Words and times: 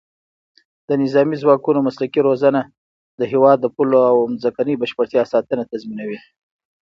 د 0.87 0.89
نظامي 1.03 1.35
ځواکونو 1.41 1.79
مسلکي 1.87 2.19
روزنه 2.27 2.61
د 3.19 3.21
هېواد 3.31 3.57
د 3.61 3.65
پولو 3.75 3.99
او 4.11 4.17
ځمکنۍ 4.43 4.75
بشپړتیا 4.77 5.23
ساتنه 5.33 5.63
تضمینوي. 5.71 6.19